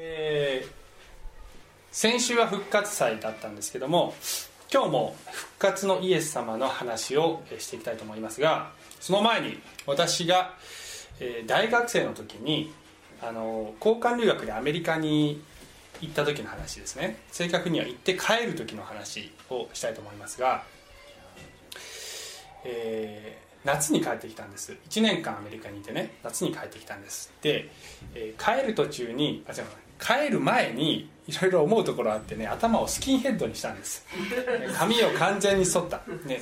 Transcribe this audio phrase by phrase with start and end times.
[0.00, 0.78] えー
[1.90, 4.14] 先週は復活祭だったんですけども
[4.72, 8.70] 今日も復活のイエス様の話をしていきたいと思いますが
[9.00, 10.54] その前に私が、
[11.18, 12.72] えー大学生の時に
[13.20, 15.42] あの交換留学でアメリカに
[16.00, 17.16] 行った時の話ですね。
[17.32, 20.62] 正確には行って帰る時の話をしたいと思いますが、
[22.64, 24.76] えー夏に帰ってきたんです。
[24.88, 27.32] 1年間アメリカにいてね夏に帰ってきたんです。
[27.42, 27.68] で、
[28.14, 29.64] えー帰る途中にあ違う。
[29.98, 34.04] 帰る前にいろいろ思うところあってね頭をスキンヘッドにしたんです。
[34.76, 36.40] 髪を完全に剃った、ね、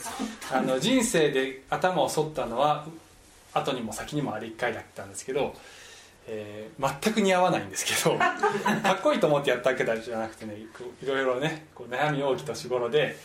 [0.52, 2.86] あの人生で頭を剃ったのは
[3.52, 5.54] 後にも先にもあれ1回だったんですけど、
[6.28, 10.56] えー全く似合わないんですけどかっこいいと思ってやったわけじゃなくてね
[11.02, 13.16] いろいろねこう悩み大き年頃で、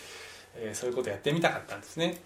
[0.55, 2.17] えーそういうことやってみたかったんですね。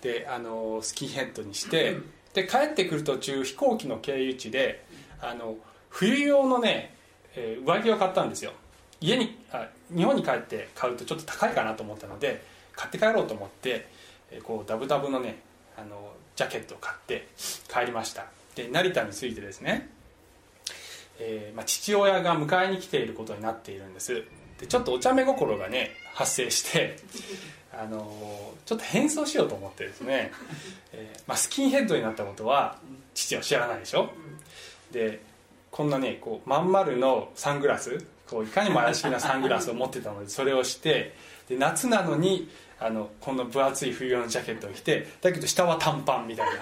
[0.00, 1.98] であのスキンヘッドにして
[2.34, 4.84] で帰ってくる途中飛行機の経由地で
[5.20, 5.56] あの
[5.88, 6.94] 冬用のね、
[7.36, 8.52] えー上着を買ったんですよ。
[9.00, 13.86] 家にあ日本に帰って買うとちょっと高いかなと思ったので買って帰ろうと思って、
[14.30, 15.40] えーこうダブダブのね
[15.76, 17.28] あのジャケットを買って
[17.68, 18.26] 帰りました。
[18.54, 19.90] で成田に着いてですね、
[21.18, 24.22] えーまあ、父親が迎えに来ていることになっているんです。
[24.58, 26.96] でちょっとお茶目心がね発生して
[27.72, 30.32] あのちょっと変装しようと思ってですね、
[30.92, 32.78] えーまあ、スキンヘッドになったことは
[33.14, 34.10] 父は知らないでしょ。
[34.92, 35.20] で
[35.74, 41.16] こんなねこうまん丸のサングラスこういかにも怪しげなサングラスを持ってたのでそれをして
[41.48, 46.52] で夏なのにあのこんな分厚い冬用のジャケットを着てだけど下は短パンみたいな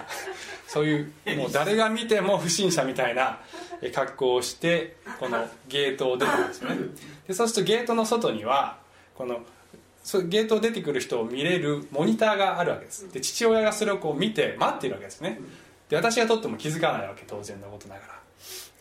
[0.67, 3.37] そういうもう誰が見ても不審者みたいな
[3.93, 6.77] 格好をしてこのゲートを出たんですよね。
[7.27, 8.79] でそうするとゲートの外には
[9.15, 9.41] この
[10.03, 13.13] そゲートを出てくる人を見れるモニターがあるわけです。
[13.13, 15.39] で父親がそれをこう見て待っているわけですね。
[15.87, 18.22] で私が撮っても気づかないわけ当然のことながら。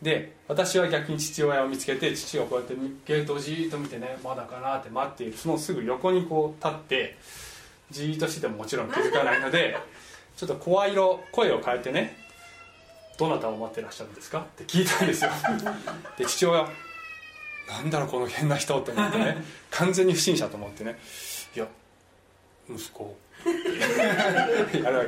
[0.03, 2.75] で私は逆に父親を見つけて父がこうやって
[3.07, 5.37] ゲートをじーっと見てねまだかなって待っている。
[5.39, 7.17] そのすぐ横にこう立って
[7.91, 9.77] じーっとしててももちろん気づかないので
[10.37, 12.17] ちょっと声色声を変えてね
[13.19, 15.31] 「どなたを待ってらっしゃるんですか?」って聞いたんですよ。
[16.19, 16.69] で父親
[17.69, 19.37] なんだろうこの変な人って思ってね
[19.71, 20.99] 完全に不審者と思ってね。
[21.55, 21.67] いや
[22.69, 23.17] 息子。
[23.45, 25.05] やるわ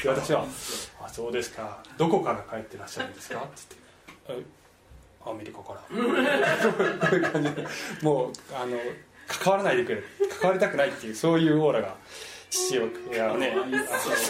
[0.00, 0.44] け私は
[1.02, 1.82] 「あそうですか。
[1.96, 3.77] どこから帰ってらっしゃるんですか?」って言って「え
[5.24, 7.66] アメリカから」こういう感じで
[8.02, 8.78] もうあの
[9.26, 10.02] 関わらないでくれ。
[10.40, 11.94] 関わりたくないっていうそういうオーラが
[12.50, 12.78] 父
[13.10, 13.54] 親はね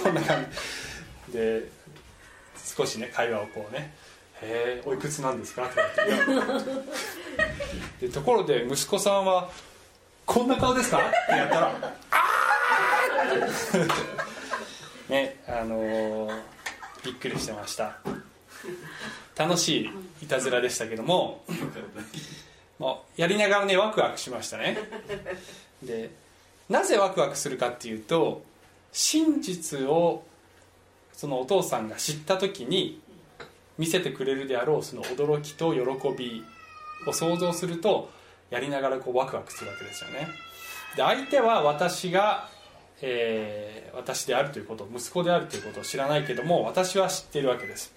[0.03, 0.47] そんな感
[1.31, 1.33] じ。
[1.39, 1.69] で
[2.77, 3.95] 少しね会話をこうね
[4.43, 5.75] 「へえおいくつなんですか?」って
[6.09, 6.61] 言われ
[8.01, 8.07] て。
[8.09, 9.51] でところで息子さんは
[10.27, 13.89] 「こんな顔ですか?」ってやったら「あー
[15.11, 16.41] ねあのー
[17.05, 17.99] びっくりしてました
[19.39, 19.91] 楽しい
[20.25, 21.43] いたずらでしたけども
[22.79, 24.79] もうやりながらねワクワクしましたね。
[25.83, 26.11] で
[26.69, 28.43] なぜワクワクするかっていうと
[28.93, 30.25] 真実を
[31.13, 33.01] そのお父さんが知った時に
[33.79, 35.81] 見せてくれるであろうその驚きと喜
[36.17, 36.45] び
[37.07, 38.11] を想像すると
[38.51, 40.29] やりながらこうワクワクするわけですよね。
[40.97, 42.49] で相手は私が、
[43.01, 47.93] えー私であるということ息子であるということを知らないけども私は知っているわけです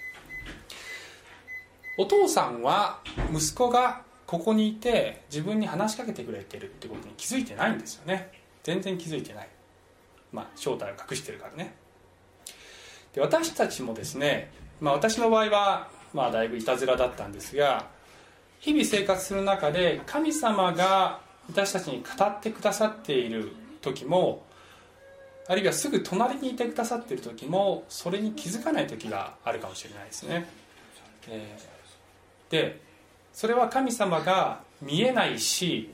[2.02, 3.00] お父さんは
[3.32, 8.32] 息子がここにいて自分に話しかけてくれてるってことに気づいてないんですよね。
[8.64, 9.48] 全然気づいてない。
[10.34, 11.76] まあ正体を隠してるからね。
[13.14, 17.90] で私たちもですね、まあ、私の場合は、まあ、だいぶいたずらだったんですが
[18.62, 21.20] 日々生活する中で神様が
[21.50, 23.52] 私たちに語ってくださっている
[23.82, 24.46] 時も
[25.48, 30.48] あるいはすぐ隣にいてくださっている時もそれに気づかない時があるかもしれないですね、
[31.28, 31.81] えー
[32.52, 32.80] で
[33.34, 35.90] それは神様が見えないし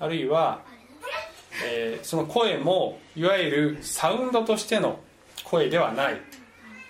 [0.00, 0.60] あるいは、
[1.64, 5.00] えーその声もいわゆるサウンドとしての
[5.44, 6.20] 声ではない、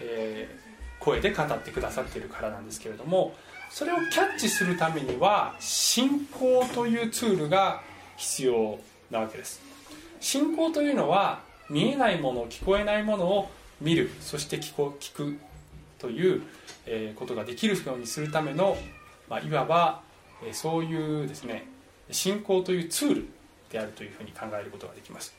[0.01, 0.67] えー
[0.99, 3.33] 声で語ってくださっているからなんですけれども
[3.71, 7.81] それをキャッチするためには信仰というツールが
[8.17, 8.79] 必要
[9.11, 9.61] なわけです。
[10.21, 13.51] 信仰というのは見えないもの聞こえないものを
[13.81, 14.11] 見る。
[14.21, 15.39] そして聞こ聞く。
[15.99, 16.43] という、
[16.87, 18.77] えことができるようにするための、
[19.29, 20.03] まあ、いわば、
[20.47, 21.67] えそういうですね
[22.11, 23.29] 信仰というツール
[23.71, 25.35] であるというふうに考えることができます。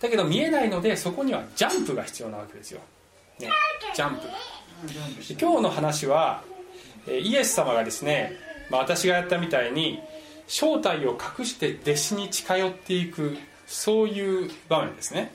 [0.00, 2.80] だけど見えないのでそこにはジャンプが必要なわけですよ、
[3.38, 3.48] ね、
[3.94, 4.22] ジャンプ
[5.40, 6.42] 今日の話は
[7.08, 8.32] イエス様がですね、
[8.70, 10.00] まあ、私がやったみたいに
[10.46, 13.36] 正体を隠して弟子に近寄っていく
[13.66, 15.32] そういう場面ですね。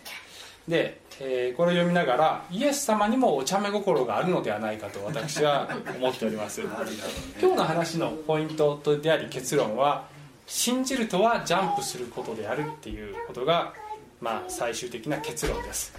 [0.68, 6.62] でえー、これを読みながらイエス様にもお茶目心があるのではないかと私は 思っております。
[6.62, 10.06] 今日の話のポイントであり結論は
[10.48, 13.74] 信じるとはジャンプすることであるっていうことが、
[14.22, 15.94] まあ、最終的な結論です。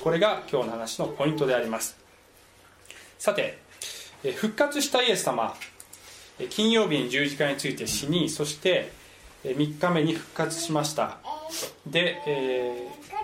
[0.00, 1.96] これが今日の話のポイントであります。
[3.18, 3.58] さて
[4.36, 5.54] 復活したイエス様
[6.50, 8.90] 金曜日に十字架について死にそして
[9.44, 11.18] 3日目に復活しました。
[11.86, 13.23] で、えー、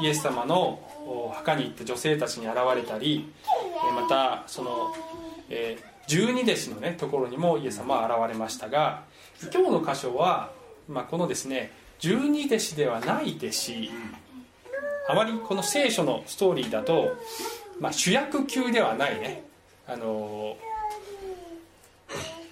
[0.00, 0.80] イエス様の
[1.34, 3.32] 墓に行って女性たちに現れたり
[3.94, 4.94] またその、
[6.06, 9.02] 十二弟子の、ね、ところにもイエス様は現れましたが
[9.52, 10.50] 今日の箇所は、
[10.88, 13.90] まあ、このですね十二弟子ではない弟子。
[15.10, 17.16] あまりこの聖書のストーリーだと、
[17.80, 19.42] まあ、主役級ではないね。
[19.86, 20.56] あの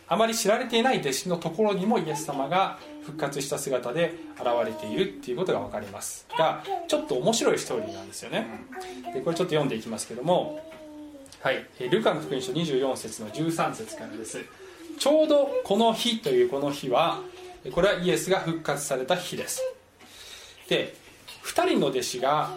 [0.09, 6.27] あまり知られていない弟子のところにもイエス様が復活した姿で現れているっていうことが分かります。
[6.37, 8.47] がちょっと面白いストーリーなんですよね。
[9.15, 10.61] でこれちょっと読んでいきますけども
[11.41, 11.65] はい。
[11.89, 14.45] ルカの福音書24節の13節からです。
[14.99, 17.21] ちょうどこの日というこの日は
[17.73, 19.63] これはイエスが復活された日です。
[20.69, 20.97] で
[21.45, 22.51] 2人の弟子が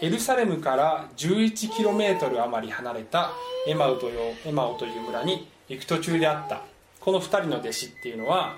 [0.00, 3.32] エルサレムから 11km 余り離れた
[3.66, 6.62] エマウというエマオという村に行く途中であった。
[7.00, 8.54] この2人の弟子っていうのは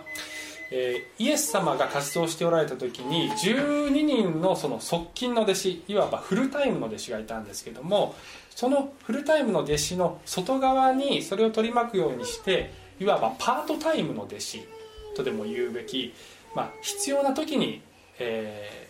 [0.77, 8.17] えー、イエス様が活動しておられた時に12人のその側近の弟子いわばフルタイムの弟子がいたんですけども
[8.51, 14.67] そのフルタイムの弟子の外側にそれを取り巻くようにしていわばパートタイムの弟子
[15.15, 16.13] とでも言うべき、
[16.57, 17.81] まあ、必要な時に、
[18.19, 18.89] え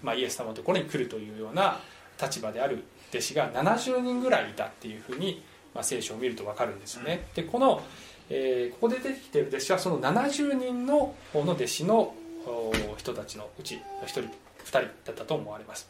[0.00, 1.80] ーまあ、イエス様のところに来るというような
[2.20, 5.42] 立場である弟子が70人ぐらいいたっていうふうに、
[5.74, 7.26] まあ、聖書を見ると分かるんですよね。
[7.34, 7.82] でこの
[8.30, 12.14] えー、ここで出てきている弟子はその70人の方の弟子の
[12.96, 14.28] 人たちのうちの1人2
[14.66, 15.88] 人だったと思われます。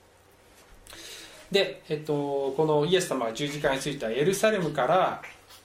[1.51, 5.23] で、えっと、このイエス様が十字架についたエルサレムから、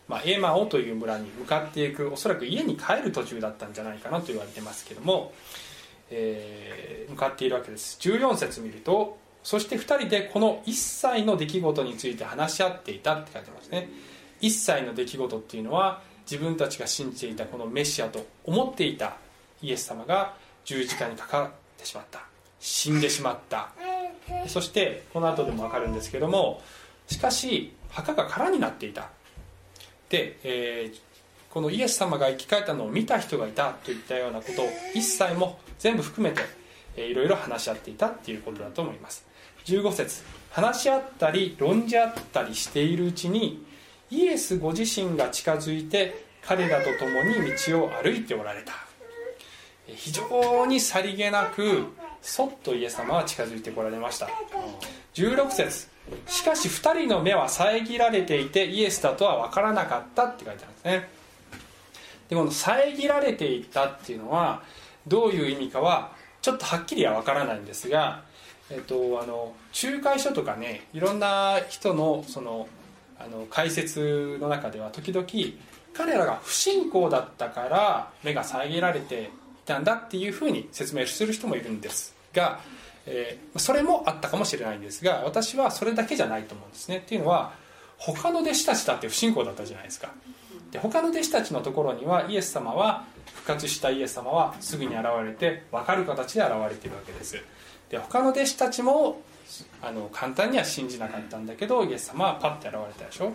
[0.08, 5.34] まあ、エマオという村に向かっていくおそらく家に帰る途中だったんじゃないかなと言われてますけども、
[6.10, 7.98] えー、向かっているわけです。
[8.02, 13.90] 14節見るとそして2人でこの一切の出来事について話し合っていたって書いてますね。
[14.42, 19.16] 一切の出来事っていうのは自分たちが信じていたこのメシアと思っていた
[19.62, 20.36] イエス様が
[20.66, 22.22] 十字架にかかってしまった。
[22.60, 23.70] 死んでしまった。
[24.48, 26.62] そしてこの後でも分かるんですけども
[27.08, 29.10] しかし墓が空になっていた。
[30.10, 31.00] で、えー、
[31.50, 36.42] このイエス様が生き返ったのを見た人がいたといったようなことを一切も全部含めて、
[36.98, 39.26] えー、いろいろ話し合っていたっていうことだと思います。
[39.66, 40.24] 15節。
[40.52, 43.66] 話し合ったり論じ合ったりしているうちに
[44.10, 47.36] イエスご自身が近づいて彼らと共に
[47.70, 48.74] 道を歩いておられた。
[49.88, 51.86] 非常にさりげなく
[52.22, 54.28] そっとイエス様は近づいてこられました。
[55.14, 55.88] 16節。
[56.26, 61.10] しかし2人の目は遮られていてイエスだとは分からなかったって書いてあるんですね。
[62.30, 64.62] でこの遮られていたっていうのは
[65.08, 66.12] どういう意味かは
[66.42, 68.24] ちょっとはっきりは分からないんですが、
[68.70, 72.68] えっと、あの仲介書とかねいろんな人のその
[73.20, 75.28] あの解説の中では時々
[75.94, 79.28] 彼らが不信仰だったから目が遮られてい
[79.66, 82.60] たんだっていうふうに説明する人もいるんですが、
[83.06, 86.98] えー、それもあったかもしれないんですが私はそれだけじゃないと思うんですね。
[86.98, 87.54] っていうのは
[87.98, 90.12] 他の弟子たちだって不信仰だったじゃないですか。
[90.72, 97.38] で他の弟子たちのところにはイエス様は復活したイエス様はすぐに現れて分かる形で現れているわけです。
[97.90, 99.22] で他の弟子たちも
[99.82, 103.34] あの簡単には信じなかったんだけどイエス様はパッて現れたでしょ。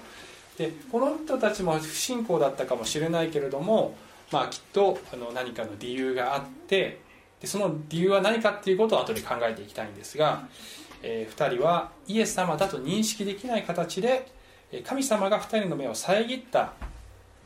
[0.58, 3.96] でこの人たちも不信仰だったかもしれないけれども、
[4.30, 7.00] まあ、きっとあの何かの理由があって
[7.40, 10.46] でその理由は何かっていうことを後で考えていきたいんですが、
[11.02, 14.30] えー、2人はイエス様だと認識できない形で
[14.84, 16.74] 神様が2人の目を遮った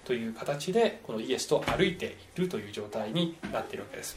[0.05, 4.17] という形でこのイエスと歩いているという状態になっているわけです。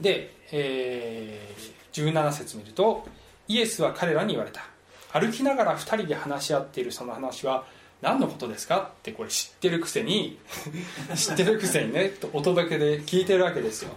[0.00, 3.06] で、えー17節見ると
[3.48, 4.62] イエスは彼らに言われた。
[5.12, 7.64] 歩きながら2人で話し合っているその話は
[8.00, 10.38] 何のことですかってこれ知ってるくせに
[11.14, 13.90] 知ってるくせにねお届けで聞いてるわけですよ、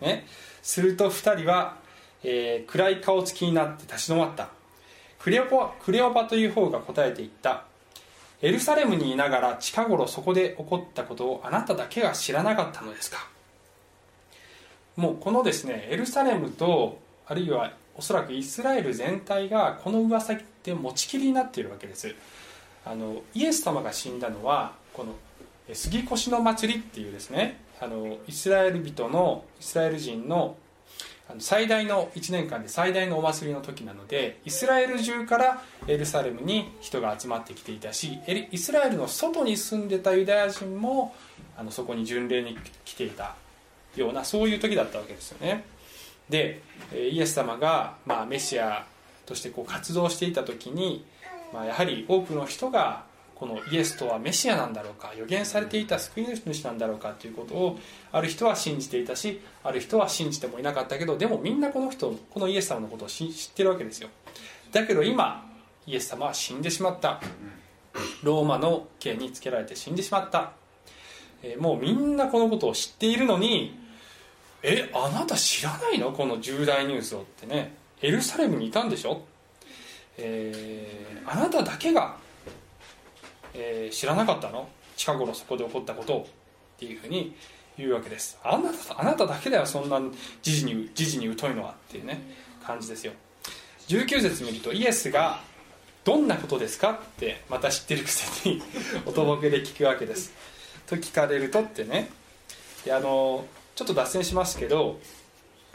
[0.00, 0.26] ね、
[0.62, 1.76] すると2人は、
[2.24, 4.48] えー、暗い顔つきになって立ち止まった。
[5.18, 7.64] クレオパクレオパという方が答えていった。
[8.40, 13.28] エルサレムにいながら近頃そこで起こったことをあなただけが知らなかったのですか。
[14.96, 22.14] もうこのですねエルサレムとあるいはおそらくイスラエル全体がこの噂で持ちきりになっているわけです。
[22.84, 25.14] あのイエス様が死んだのはこの
[25.72, 30.56] 杉越の祭りっていうですねあのイスラエル人のイスラエル人の
[31.38, 38.18] 最大の1年間で最大のお祭りの時なのでイスラエル中からエルサレムに人が集まってきていたし
[38.50, 41.14] イスラエルの外に住んでたユダヤ人も
[41.56, 43.36] あのそこに巡礼に来ていた
[43.96, 45.64] ようなそういう時だったわけですよね。
[46.32, 46.62] で
[46.92, 48.84] イエス様が、まあ、メシア
[49.26, 51.04] としてこう活動していた時に、
[51.52, 53.04] まあ、やはり多くの人が
[53.36, 57.78] このイエスとはメシアなんだろうか予言されていた救い主なんだろうかということを
[58.10, 64.08] ある人は信じていたしある人は信じてもいなかったけどでもみんなこの人このイエス様のことを知ってるわけですよ。
[64.72, 65.44] だけど今
[65.86, 67.20] イエス様は死んでしまった。
[68.22, 70.52] ローマの刑につけられて死んでしまった、
[71.42, 73.78] えもうみんなこのことを知っているのに
[74.62, 76.12] えあなた知らないの？
[76.12, 77.74] この重大ニュースをってね。
[78.00, 79.22] エルサレムにいたんでしょ、
[80.18, 82.16] えー、あなただけが、
[83.54, 84.68] えー、知らなかったの？
[84.96, 86.24] 近頃そこで起こったことをっ
[86.78, 87.34] ていうふうに
[87.78, 88.38] 言うわけです。
[88.42, 90.00] あなたあなただけだよそんな
[90.42, 92.20] 時事に時事に疎いのはっていうね
[92.64, 93.12] 感じですよ。
[93.88, 95.40] 19節見るとイエスが
[96.04, 96.92] どんなことですか？
[96.92, 98.60] ってまた知ってるくせに
[99.06, 100.32] おとぼけで聞くわけです。
[100.86, 102.10] と聞かれるとってね。
[102.84, 104.98] であのちょっと脱線しますけど、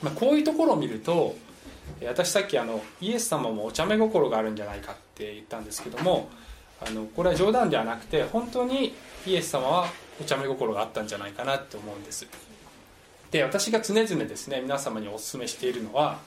[0.02, 1.36] まあ、こういうところを見ると
[2.06, 6.30] 私さっきあのイエス様もお茶目心があるんじゃないかって言ったんですけども
[6.86, 8.94] あのこれは冗談ではなくて本当に
[9.26, 9.88] イエス様は
[10.22, 12.28] お茶目心があったんじゃないかなって思うんです。
[13.32, 16.20] で私が常々ですね皆様にお勧めしているのは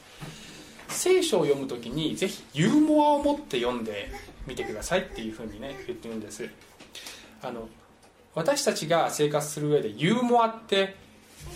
[0.88, 4.10] 聖書を読む時にぜひユーモアを持って読んで
[4.46, 6.48] みてくださいっていうふうにね言ってるんです。
[7.42, 7.68] あの
[8.34, 10.96] 私たちが生活する上でユーモアって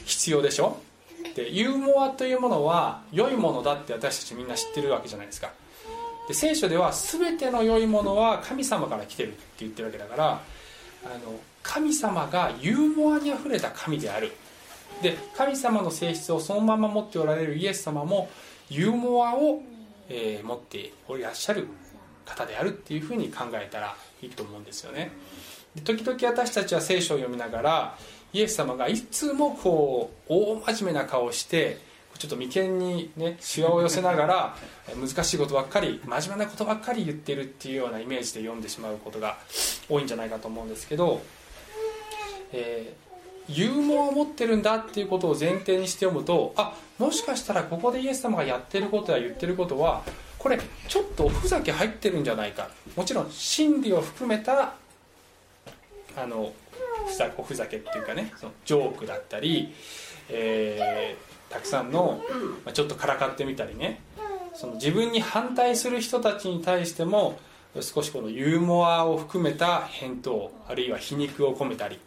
[0.04, 0.78] 必要でしょ？
[1.34, 5.50] でユーモアというものは良いものだって私たちみんな知ってるわけじゃないですか。
[6.28, 10.30] で聖書では全ての良いものは神様から来てるって言ってるわけだから
[11.04, 14.32] あの神様がユーモアにあふれた神である。
[15.02, 18.30] で神様の性質をそのまま持っておられるイエス様も
[18.70, 19.60] ユーモアを、
[20.08, 21.66] えー、持っておらっしゃる
[22.24, 25.10] 方であるっていうふうに考えたらいいと思うんですよね。
[25.74, 27.98] で時々私たちは聖書を読みながら
[28.34, 31.78] イエス様がいつもこう大真面目な顔をして
[32.18, 34.56] ちょっと眉間にねしわを寄せながら
[34.94, 39.38] 難しいことばっかり真面目なことばっかり言ってるっていうようなイメージで読んでしまうことが
[39.88, 41.22] 多いんじゃないかと思うんですけど、
[42.52, 50.02] えー、ユーモアを持ってるんだっていうことを前提にして読むとあもしかしたらここでイエス様がやってることや言ってることは
[50.38, 52.68] これちょっとおふざけ入ってるんじゃないか。
[52.96, 54.74] もちろん真理を含めた
[56.16, 56.52] あの
[57.06, 59.72] ふざふざけっていうかねそのジョークだったり、
[60.28, 62.20] えー、たくさんの、
[62.64, 64.00] まあ、ちょっとからかってみたりね。
[64.54, 67.38] その自分に反対する人たちに対しても
[67.80, 71.98] 少しこのユーモアを含めた返答あるいは皮肉を込めたり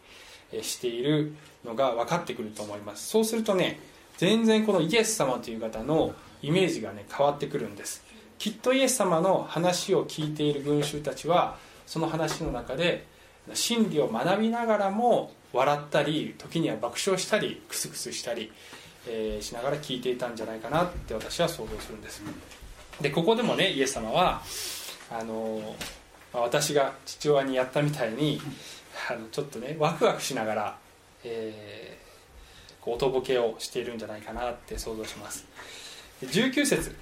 [0.61, 1.33] している
[1.65, 3.09] のが分かってくると思います。
[3.09, 3.79] そうするとね
[4.17, 8.03] 全然このイエス様という方のイメージがね変わってくるんです。
[8.39, 13.05] きっとイエス様の話を聞いている群衆たちはその話の中で
[13.53, 18.51] 真理を学びながらも笑ったり時には爆笑したりクスクスしたり、
[19.07, 22.21] えー、しながら聞いていたんじゃないかなって私は想像するんです。
[23.01, 24.41] でここでもねイエス様は
[25.09, 25.75] あの
[26.33, 28.41] 私が父親にやったみたいに
[29.09, 30.77] あのちょっとねワクワクしながら、
[31.23, 35.45] えー、こうおとぼけをしているんじゃないかなって想像します。
[36.21, 36.95] 19節、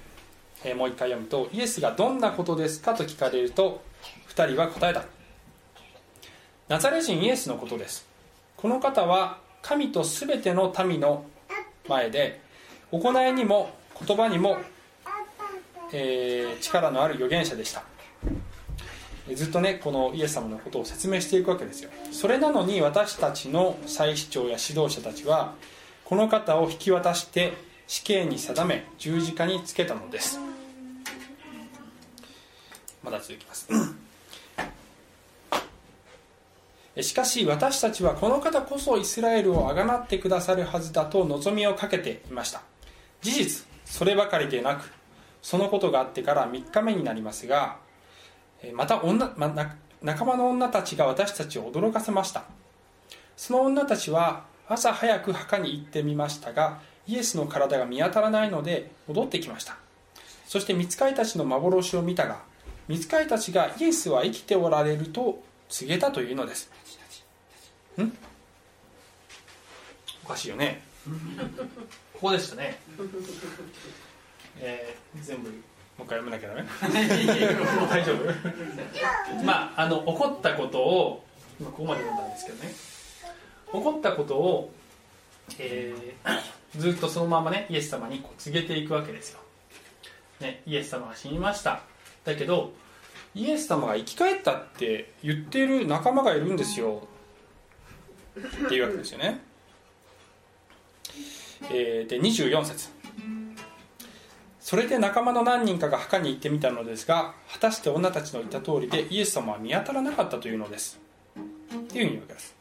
[0.64, 3.82] えー、もう一回読むとイエスがどんなことですかと聞かれると
[4.28, 5.15] 2人は答えた。
[6.68, 8.08] ナザレ人イエスのことです。
[8.56, 11.24] この方は神と全ての民の
[11.88, 12.40] 前で
[12.90, 13.70] 行いにも
[14.04, 14.58] 言葉にも、
[15.92, 17.84] えー、力のある預言者でした。
[19.32, 21.90] ずっとねこのイエス様のことを説明していくわけですよ。
[22.10, 25.54] それなのに私たちの祭司長や指導者たちは
[26.04, 27.52] この方を引き渡して
[27.86, 30.40] 死刑に定め十字架につけたのです。
[33.04, 33.68] まだ続きます。
[37.02, 42.62] しかし私たちはこの方こそイスラエルをあがなってくださるはずだと望みをかけていました。
[43.20, 44.90] 事実そればかりでなく
[45.42, 47.76] そのことがあってから3日目になりますが
[48.72, 52.44] また女、ま、仲間の女たちが私たちを驚かせました。
[53.36, 59.76] その女たちは朝早く墓に行ってみましたがイエスの体が見当たらないので戻ってきました。
[60.46, 62.38] そして見つかりたちの幻を見たが
[62.88, 66.70] 見つかりたちがイエスは生きておられると告げたというのです。
[68.04, 68.16] ん？
[70.24, 70.82] おかしいよね。
[72.14, 72.78] ここでしたね。
[74.58, 75.54] えー、全部も
[76.00, 76.64] う一回読めなきゃダメ？
[77.88, 79.44] 大丈夫？
[79.44, 81.24] まああの起こったことを
[81.60, 82.74] 今ここまで読んだんですけどね。
[83.66, 84.72] 起こったことを、
[85.58, 89.40] えー、ずっとそのままねイエス様にこう告げていくわけですよ、
[90.40, 91.82] ね、イエス様が死にました。
[92.24, 92.72] だけど
[93.34, 97.06] イエス様が生き返ったって言っている仲間がいるんですよ
[98.36, 99.40] っていうわけですよね、
[101.70, 102.90] えー、で24節。
[104.60, 110.98] それで仲間の何人かが墓に行ってみたのですが果たして女たちの言った通りでイエス様は見当たらなかったというのです。
[111.36, 111.38] っ
[111.84, 112.56] ていうふうに言うわけです。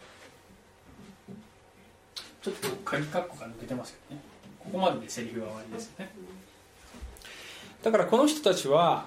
[2.43, 4.21] ちょっと鍵括弧が抜けてますけどね。
[4.59, 6.11] ここまででセリフは終わりですよね。
[7.81, 9.05] だからこの人たちは、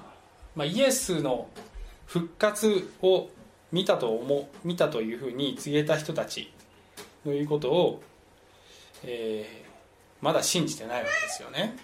[0.56, 1.48] まあ、イエスの
[2.06, 3.28] 復活を
[3.70, 6.52] 見たと思う見たというふうに告げた人たち
[7.24, 8.02] のいうことを、
[9.04, 11.76] えー、まだ信じてないわけですよね。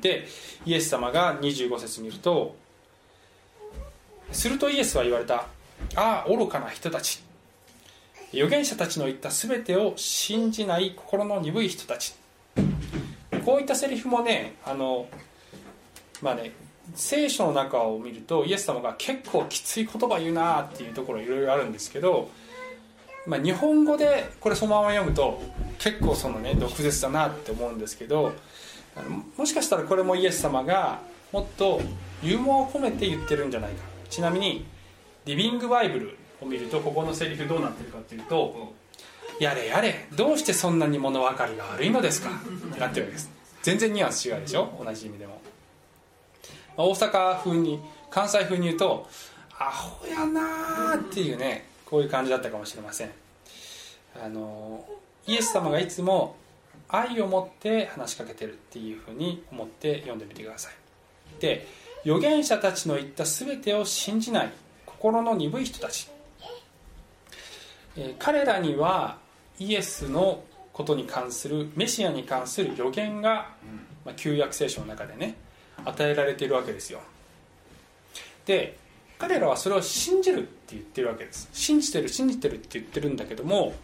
[0.00, 0.26] で
[0.66, 2.54] イエス様が25節見ると
[4.32, 5.46] するとイエスは言われた。
[5.94, 7.22] ああ愚かな人たち。
[8.32, 12.14] 預言者たちの言った全てを信じない心の鈍い人たち。
[13.44, 15.08] こういったセリフもねあの
[16.20, 16.52] まあね
[16.94, 22.30] 聖書の中を見るとイエス様が結構きつい言葉言うなっていうところいろいろあるんですけど、
[23.28, 25.40] まあ、日本語でこれそのまま読むと
[25.78, 28.32] 結構そのね毒舌だなって思うんですけど
[29.36, 31.80] もしかしたらこれもイエス様がもっと
[32.22, 33.82] ユーモアを込めて言ってるんじゃないか。
[34.08, 34.66] ちなみに
[35.26, 38.72] リビングバイブルを見るとここのセリフどうなってるかっていうと
[39.38, 43.30] 「やれやれどうしてそんなに物分かりが悪いのですか」ってなってるわけです。
[43.62, 44.82] 全然ニュアンス違うでしょ？
[44.82, 45.38] 同じ意味でも。
[46.78, 49.06] 大阪風に関西風に言うと
[49.58, 53.10] 「アホやな」っていうねこういう感じだったかもしれません。
[54.22, 54.84] あの
[55.26, 56.36] イエス様がいつも
[56.88, 60.72] 愛を持って話しかけてるっていうふうに思って読んでみてください。
[61.40, 61.66] で
[62.04, 64.52] 預言者たちの言った全てを信じない
[64.84, 66.08] 心の鈍い人たち。
[67.96, 69.18] え彼らには
[69.58, 73.50] イエスのことに関するメシアに関する予言が、
[74.04, 75.36] まあ、旧約聖書の中でね
[75.84, 77.00] 与えられているわけですよ。
[78.44, 78.76] で
[79.18, 81.48] 彼らはそれを信じるって言ってるわけです。
[81.52, 83.74] 信じてる信じてるって言ってるんだけども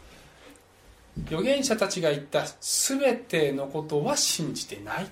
[1.26, 5.06] 預言者たちが言った全てのことは信じてない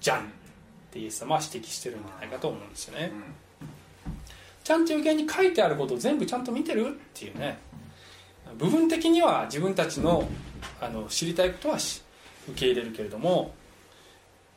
[0.00, 0.22] じゃんっ
[0.90, 3.12] てイエス様は指摘してるんじゃないかと思うんですよね、
[4.62, 7.58] ちゃんと予言に書いてあることを全部ちゃんと見てるっていうね。
[8.58, 10.28] 部分的には自分たちの
[10.80, 12.00] あの知りたいことは受
[12.54, 13.54] け入れるけれども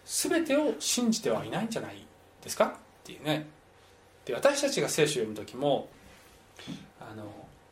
[0.06, 2.06] 全てを信じてはいないんじゃない
[2.44, 2.72] ですかっ
[3.04, 3.48] ていうね。
[4.28, 5.88] で私たちが聖書を読む時も
[7.00, 7.24] あの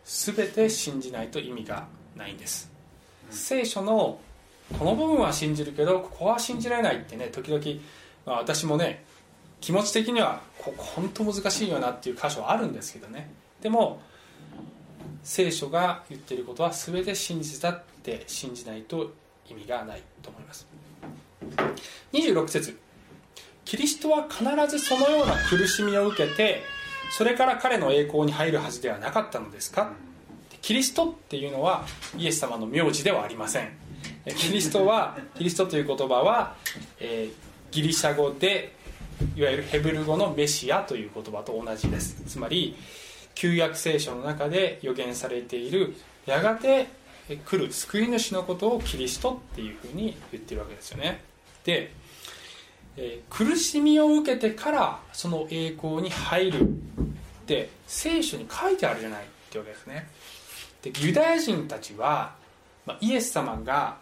[0.05, 2.71] 全て信じないと意味がないんです。
[3.29, 4.19] 聖書の
[4.79, 7.63] この部分は信じるけどここは信じられないってね時々、
[8.25, 9.03] まあ、私もね
[9.59, 13.29] 気持ち的にはここ本当難しいよなっていう箇所はあるんですけどね。
[13.61, 13.99] でも
[15.23, 19.11] 聖書が言ってることは全て真実だって信じないと
[19.49, 20.67] 意味がないと思います。
[22.13, 22.84] 26節。
[23.65, 26.63] キリストは必ずそのような苦しみを受けて
[27.11, 29.91] それから彼の栄光に入るはずではなかったのですか？
[30.61, 31.85] キリストっていうのは
[32.17, 33.69] イエス様の名字ではありません。
[34.35, 36.55] キリストはキリストという言葉は、
[36.99, 38.73] えー、ギリシャ語で
[39.35, 42.23] いわゆるヘブル語のメシアという言葉と同じです。
[42.25, 42.75] つまり
[43.35, 46.87] 旧約聖書の中で予言されているやがて
[47.27, 51.21] 来る救い主のことをキリストっていうふうに言ってるわけですよね。
[51.63, 51.91] で、
[53.29, 56.65] 苦しみを受けてからその栄光に入るっ
[57.45, 60.07] て聖書に書いてあるじゃないってわけですね。
[60.81, 62.35] でユダヤ人たちは、
[63.01, 63.97] イエス様が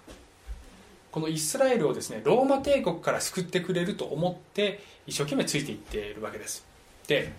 [1.12, 6.66] このイスラエルをですねローマ帝国から救ってくれると思って一生懸命ついていっているわけです。
[7.08, 7.32] で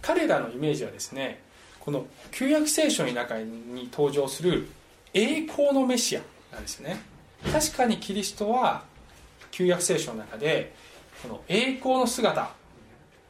[0.00, 1.40] 彼らのイメージはですね
[1.80, 4.68] この旧約聖書の中に登場する
[5.14, 6.20] 栄光のメシア
[6.52, 7.00] なんですね。
[7.52, 8.84] 確かにキリストは
[9.50, 10.74] 旧約聖書の中で
[11.20, 12.50] この栄光の姿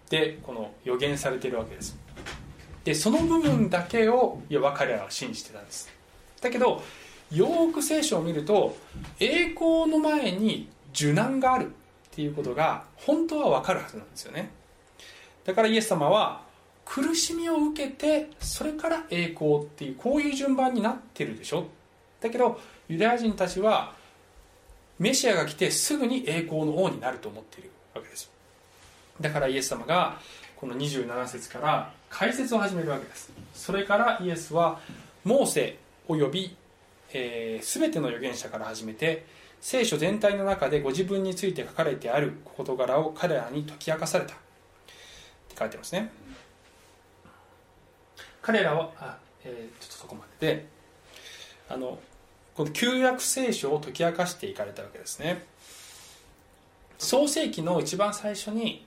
[0.08, 1.98] でこの予言されているわけです。
[2.84, 5.90] でその部分だけをいわ彼らは信じてたんです。
[6.40, 6.82] だけど
[7.30, 8.76] よく聖書を見ると
[9.18, 11.68] 栄光の前に受難があるっ
[12.10, 14.50] ていうことが本当は分かるはずなんですよね。
[15.44, 16.42] だからイエス様は
[16.84, 21.66] 苦しみを受けてそれから栄光っていうこういう順番になってるでしょ。
[22.20, 23.94] だけどユダヤ人たちは
[24.98, 28.30] メシアが来てすぐに栄光の王になると思っているわけです。
[29.20, 30.18] だからイエス様が
[30.56, 33.32] この27節から解説を始めるわけです。
[33.54, 34.80] それからイエスは
[35.24, 35.78] モーセ
[36.08, 36.56] および、
[37.12, 39.26] えー、全ての預言者から始めて
[39.60, 44.34] 聖書全体の中でご自分について書かれてある事柄を彼らに解き明かされた。
[44.34, 44.36] っ
[45.48, 46.10] て書いてますね。
[48.40, 50.66] 彼らはあ、えー、ちょっとそこまでで
[51.68, 51.98] あの
[52.54, 55.44] この旧約聖書を解き明かしていかれたわけですね。
[56.98, 58.86] 創世紀の一番最初に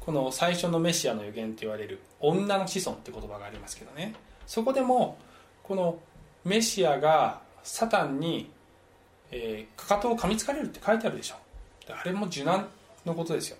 [0.00, 4.14] この最初のメシアの予言と言われる女の子孫って言葉がありますけどね。
[4.46, 5.16] そこでも
[5.62, 5.98] この
[6.44, 8.50] メシアがサタンに、
[9.30, 11.36] えー、かかとを噛みつかれるって書いてあるでしょ。
[11.88, 12.68] あれも受難
[13.06, 13.56] のことですよ。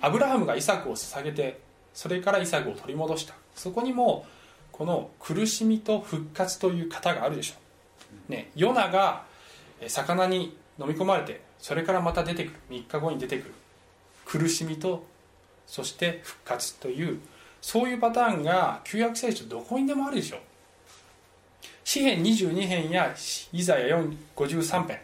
[0.00, 1.60] アブラハムがイサクを捧げて
[1.92, 3.34] それからイサクを取り戻した。
[3.54, 4.24] そこにも
[4.72, 7.54] この苦しみと復活という型があるでしょ。
[7.54, 7.58] う、
[8.28, 9.24] ね、ヨナが
[9.88, 12.56] 魚に飲み込まれてそれからまた出てくる。
[12.70, 13.54] 3日後に出てくる。
[14.24, 15.06] 苦しみと
[15.66, 17.20] そして復活という
[17.60, 20.40] そういうパターンが旧約聖書どこにでもあるでしょう。
[21.84, 23.14] 詩編22編や
[23.52, 23.98] イザヤ
[24.34, 25.00] 53編。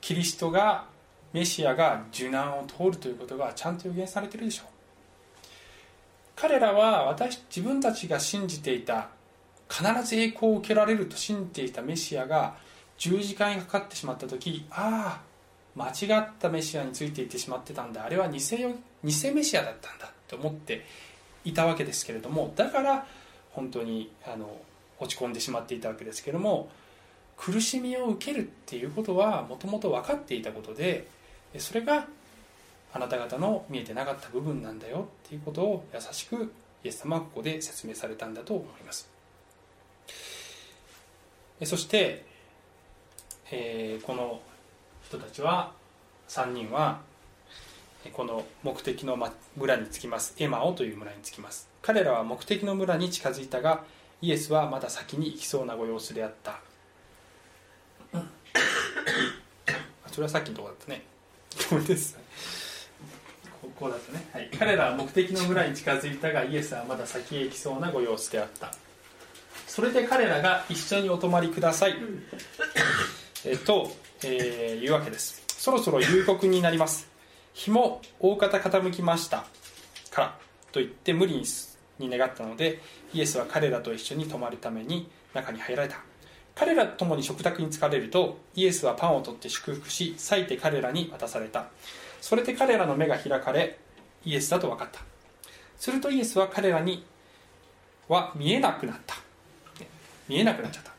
[0.00, 0.86] キリストが
[1.32, 4.66] メシアが受難を通るということがちゃんと予言されているでしょう。
[6.36, 9.08] 彼らは私自分たちが信じていた
[9.76, 12.54] 必ず栄光を受けられると信じていたメシアが
[12.96, 15.34] 十字架にかかってしまった時ああ
[15.74, 18.04] 間違ったメシアについていってしまってたんだ。
[18.04, 20.86] あれは偽偽メシアだったんだと思って
[21.44, 23.06] いたわけですけれどもだから
[23.50, 24.56] 本当にあの
[25.00, 26.68] 落ち込んでしまっていたわけですけれども
[27.36, 31.08] 苦しみを受けるっていうことはもともと分かっていたことで
[31.58, 32.06] それが
[32.92, 36.52] あなた方の見えてなかった部分なんだよっていうことを優しく
[36.84, 39.13] イエス様はここで説明されたんだと思います。
[41.66, 42.24] そして、
[43.50, 44.40] えー、この
[45.06, 45.72] 人たちは
[46.28, 47.00] 3人は
[48.12, 49.16] この目的の
[49.56, 50.34] 村に着きます。
[50.38, 51.68] エマオという村に着きます。
[51.80, 53.84] 彼らは目的の村に近づいたが
[54.20, 56.60] イエスはまだ先に行きそうなご様子であった、
[60.10, 61.02] それはさっきのとこだったね。
[61.68, 62.18] これです
[63.62, 68.70] ここだったね、はい、彼らは目的の村に近づいたがイエスはまだ先へ行きそうなご様子であった。
[69.74, 71.96] それで彼らが一緒にお泊まりください、
[73.44, 73.90] えっと、
[74.22, 75.42] えー、いうわけです。
[75.48, 77.08] そろそろ夕刻になります。
[77.54, 79.46] 日も大方傾きました。
[80.12, 80.38] から
[80.70, 81.44] と言って無理に
[81.98, 82.80] に願ったので
[83.12, 85.96] イエスは彼らと一緒に泊まるために中に入られた。
[86.54, 91.66] 彼らと共に食卓に疲れるとイエスはパンを取って祝福し裂いて彼らに渡された。
[92.20, 93.80] それで彼らの目が開かれ
[94.24, 95.00] イエスだと分かった。
[95.76, 97.04] するとイエスは彼らに
[98.06, 99.23] は見えなくなった
[100.28, 100.94] 見えなくなっちゃった。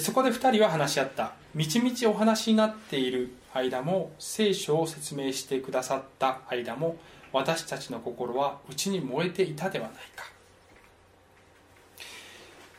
[0.00, 1.32] そこで2人は話し合った。
[1.54, 6.96] みちみちお話になっている間も聖書を説明してくださった間も
[7.32, 10.24] 私たちの心は内に燃えていたではないか、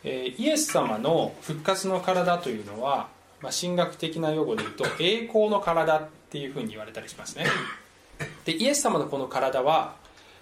[0.03, 3.09] イエス様の復活の体というのは、
[3.41, 7.45] まあ、神学的な用語で言うと栄光の体っていうふうに言われたりしますね。
[8.45, 9.95] でイエス様のこの体は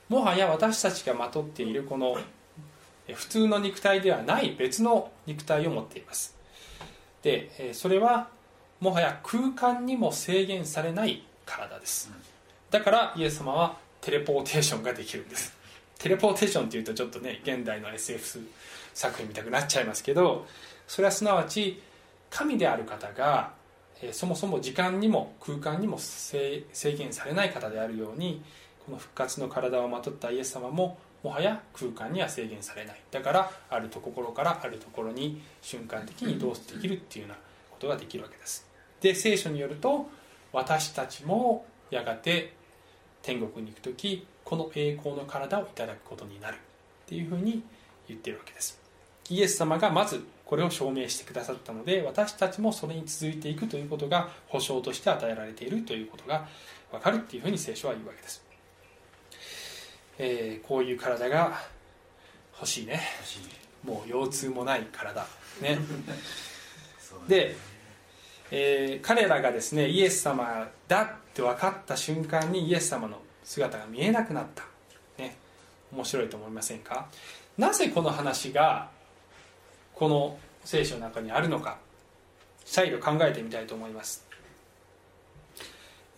[0.10, 2.18] もはや私たちがまとっているこの
[3.14, 6.36] 普通の肉体ではない別の肉体を持っています。
[7.24, 8.30] でそれは
[8.80, 12.12] もはや空間にも制限されない体です。
[12.70, 15.56] だからイエス様はテレポーテーションができるんです。
[15.98, 18.48] テレポーテーションっていうとちょっとね現代の SF
[18.94, 20.46] 作品みたくなっちゃいますけど
[20.88, 21.82] それはすなわち
[22.30, 23.54] 神である方が、
[24.12, 28.44] そもそも時間にも空間にも制限されない方であるように
[28.86, 33.02] この復活の体をまとったイエス様ももはや空間には制限されない。
[33.12, 37.38] だからあるところからあるところに瞬間的に移動できるっていうような
[37.70, 38.68] ことができるわけです。
[39.02, 40.08] で聖書によると
[40.54, 42.54] 私たちもやがて
[43.22, 46.58] 天国に行く時この栄光の体をいただくことになるっ
[47.08, 47.64] ていうふうに
[48.08, 48.80] 言ってるわけです。
[49.30, 56.48] イエス様がまずこれを証明してくださったので私たちもそれに続いていくということが保証として与えられているということが
[56.90, 58.42] 分かるっていうふうに聖書は言うわけです、
[60.20, 61.60] えー、こういう体が
[62.54, 63.02] 欲しいね。
[63.84, 65.26] もう腰痛もない体。
[65.62, 65.80] ね。
[67.28, 67.56] で、
[68.52, 74.64] えー、彼らがですねイエス様だって分かった瞬間にイエス様の姿が見えなくなった。
[75.18, 75.36] ね。
[75.92, 77.08] 面白いと思いませんか？
[77.58, 78.90] なぜこの話が
[79.94, 81.78] この聖書の中にあるのか。
[82.66, 84.26] 再度考えてみたいと思います。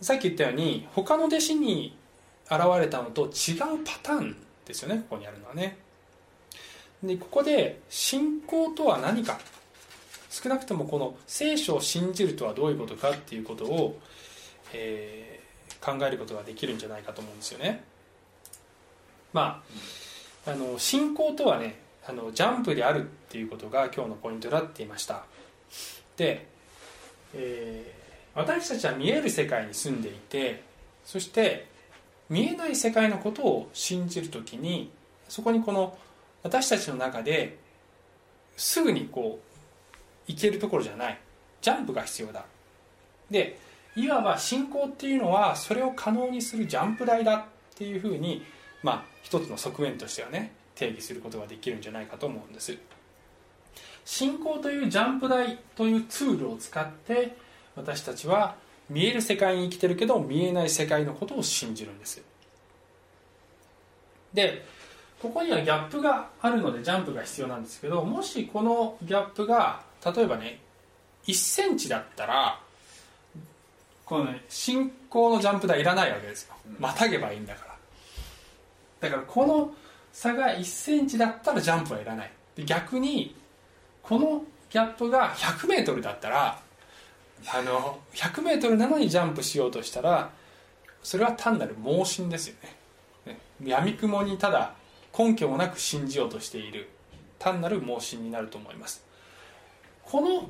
[0.00, 1.96] さっき言ったように他の弟子に
[2.50, 4.36] 現れたのと違うパターン
[4.66, 5.78] ですよねここにあるのはね。
[7.02, 9.38] でここで信仰とは何か。
[10.30, 13.98] 少なくともこの聖書を信じるとはどういうことかっていうことを、
[14.72, 17.82] えー、考えることができるんじゃないかと思うんですよね。
[19.32, 19.62] ま
[20.46, 25.24] ああの信仰とはねあのジャンプであるっていうことが今日のポイントだって言いました。
[26.16, 26.46] で、
[27.34, 30.62] えー、私たちは見える世界に住んでいて
[31.04, 31.66] そして
[32.30, 34.90] 見えない世界のことを信じる時に
[35.28, 35.98] そこにこの
[36.42, 37.58] 私たちの中で
[38.56, 41.18] すぐにこう行けるところじゃない。
[41.60, 42.44] ジャンプが必要だ。
[43.30, 43.58] で
[43.96, 47.44] いわば信仰っていうのはそれを可能にするジャンプ台だっ
[47.76, 48.42] ていうふうに
[48.82, 52.76] まあ一つの側面としてはね定義することができるんじゃないかと思うんです。
[54.04, 57.36] 信仰というジャンプ台というツールを使って
[57.76, 58.54] 私たちは
[58.90, 62.22] 見える世界に生きてるけど見えない世界のことを信じるんです
[64.34, 64.64] で
[65.22, 70.60] ここにはギャップがあるのでジャンプが必要なんですけどもしこのギャップが例えばね
[71.26, 72.60] 1センチだったら
[74.04, 76.54] このね進行のジャンプ台いらないわけですよ。
[76.80, 79.08] またげばいいんだから。
[79.08, 79.72] だからこの
[80.12, 82.32] 差が1センチだったらジャンプはいらない。
[82.56, 83.36] で逆に
[84.02, 86.58] このギャップが 100m だったら
[87.48, 90.30] あの 100m なのにジャンプしようとしたら
[91.02, 92.56] それは単なる盲信ですよ
[93.26, 93.38] ね。
[93.64, 94.74] やみくもにただ
[95.16, 96.88] 根拠もなく信じようとしている。
[97.38, 99.02] 単なる盲信になると思います。
[100.04, 100.48] この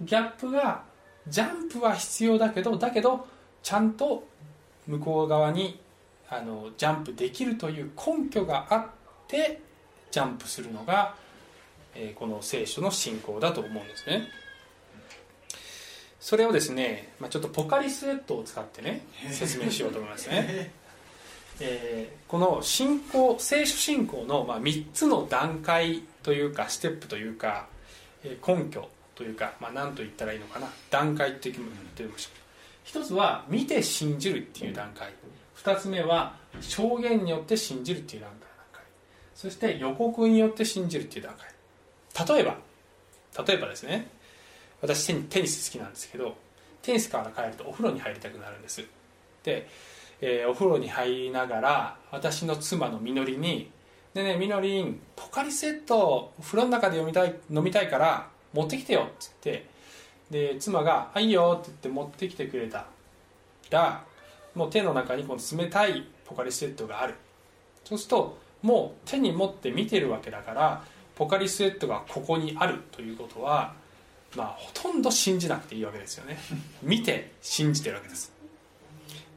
[0.00, 0.82] ギャップが
[1.28, 3.26] ジャンプは必要だけどだけど
[3.62, 4.24] ちゃんと
[4.86, 5.80] 向こう側に
[6.28, 8.86] あのジャンプできるという根拠があっ
[9.28, 9.60] て
[10.10, 11.14] ジャンプするのが、
[11.94, 14.28] えー、この聖書の信仰だと思うんですね。
[16.22, 20.70] それをですね、まあ、ちょっとポカリスエットを使ってね説明しようと思いますね。
[21.60, 22.12] え。
[22.16, 27.66] ー、この信仰聖書信仰の、まあ、3つの段階というかステップというか、
[28.22, 32.38] えー、根拠というか、まあ、何と言ったらいいのかな段階っていう言ってみましょう
[32.84, 35.12] 一つは見て信じるっていう段階。
[35.54, 38.30] 二つ目は証言によって信じるっていう段
[38.72, 38.84] 階。
[39.34, 42.36] そして予告によって信じるっていう段階。
[42.36, 42.58] 例えば
[43.44, 44.08] 例えばですね
[44.82, 46.36] 私テニス好きなんですけど
[46.82, 48.84] テニスから帰るとお風呂に入りたくなるんです。
[49.42, 49.68] で
[50.24, 53.72] えー、お風呂に入りながら私の妻のみのりに
[54.14, 59.66] 「ねねえみのりんポカリセットお風呂の中で読みたい飲みたいから持ってきてよ」っつって。
[60.30, 62.86] で妻が「あいいよ」って言って持ってきてくれた。
[63.70, 64.04] ら
[64.54, 67.14] もう手の中にこの冷たいポカリスエットがある。
[67.84, 70.84] そうするともう手に持って見てるわけだから
[71.16, 73.74] ポカリスエットがここにあるということは
[74.36, 76.38] まあほとんど信じなくていいわけですよね。
[76.82, 78.32] 見て信じてるわけです。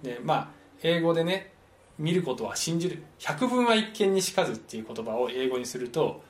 [0.04, 0.48] でまあ
[0.84, 1.52] 英語でね
[1.98, 3.04] 見ることは信じる。
[3.20, 6.24] 百分は一見にしかずっていう言葉を英語にすると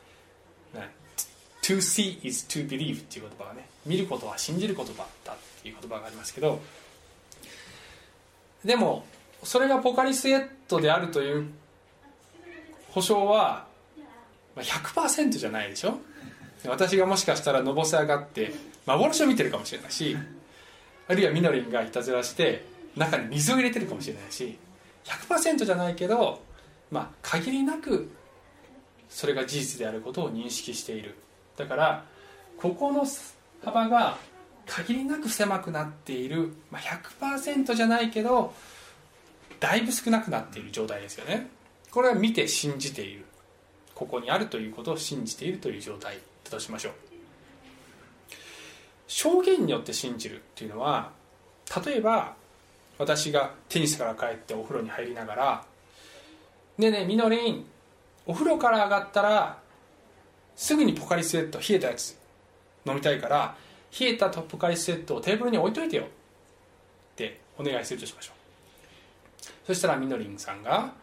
[1.61, 6.61] to see is to believe っていう言葉がね見ることは信じる言葉だっていう言葉がありますけど
[8.63, 9.03] でも
[9.43, 11.47] それがポカリスエットであるという
[12.91, 13.65] 保証は
[14.55, 15.97] 100%じゃないでしょ？
[16.69, 18.53] 私がもしかしたらのぼせ上がって
[18.85, 20.17] 幻を見てるかもしれないし
[21.07, 24.57] あるいはみのりんがいたずらして中に水を入れてるかもしれないし
[25.05, 26.41] 100%じゃないけど
[26.91, 28.11] まあ限りなく
[29.09, 31.15] それが事実であることを認識している。
[31.57, 32.05] だから
[32.57, 33.05] ここの
[33.63, 34.17] 幅が
[34.65, 38.53] 限りなく狭くなっている、まあ、100%じゃないけど
[39.59, 41.47] だいぶ少なくなっている状態ですよね。
[41.91, 43.25] これは見て信じている。
[43.93, 46.17] ここにあるということを信じているという状態。
[46.45, 46.93] だとしましょう。
[49.07, 51.11] 証言によって信じるっていうのは
[51.85, 52.35] 例えば
[52.97, 55.65] 私がテニスから帰ってお風呂に入りながら
[56.77, 57.65] 「ねえねえみのりん
[58.25, 59.59] お風呂から上がったら
[60.55, 62.17] すぐにポカリスエット冷えたやつ
[62.85, 63.55] 飲みたいから
[63.97, 66.07] 冷えたポカリスエットをテーブルに置いといてよ」っ
[67.15, 68.35] てお願いするとしましょう。
[69.67, 70.93] そしたらみのりんさんが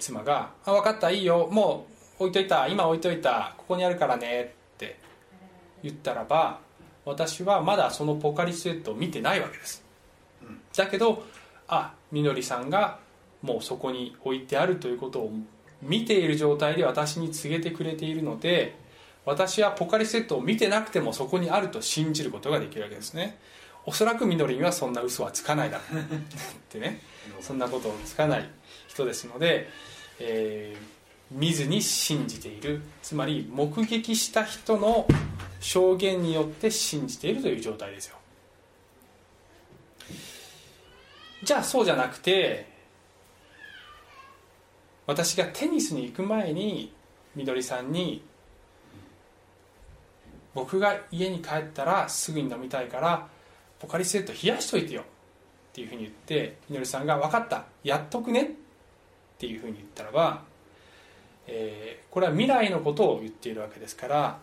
[0.00, 1.48] 妻が「あ分かったいいよ。
[1.50, 2.66] もう置いといた。
[2.68, 3.54] 今置いといた。
[3.56, 4.42] ここにあるからね」
[4.74, 5.08] って。
[5.82, 6.60] 言ったらば
[7.04, 9.84] 私はまだそのポカリスエットを見てないわけです。
[10.76, 11.24] だけど
[11.66, 12.98] あみのりさんが
[13.42, 15.32] もうそこに置いてあるということを
[15.80, 18.76] 見ている状態で私に告げてくれているので
[19.24, 23.38] 私はポカリセットを見てなくてもそこにあると信じることができるわけですね。
[23.86, 26.02] おそらくみのりにはそんな嘘はつかないだろう。
[26.02, 26.04] っ
[26.68, 27.00] てね。
[27.40, 28.48] そんなことをつかない
[28.86, 29.68] 人ですので、
[30.18, 30.97] えー、
[31.30, 32.82] 見ずに信じている。
[33.02, 35.06] つまり目撃した人の
[35.60, 38.16] 証言によって信じているという状態ですよ。
[41.42, 42.66] じゃあそうじゃなくて
[45.06, 46.92] 私がテニスに行く前に
[47.36, 48.22] みどりさんに
[50.54, 53.28] 僕が家に帰ったらすぐに飲みたいから
[53.78, 55.02] ポカリスエット冷やしといてよ。
[55.02, 55.04] っ
[55.72, 57.66] ていうふうに言ってみどりさんが分かった。
[57.84, 58.42] やっとくね。
[58.42, 58.46] っ
[59.38, 60.42] ていうふうに言ったらば、
[61.48, 64.38] えー、これは未来のことを言っているわけですから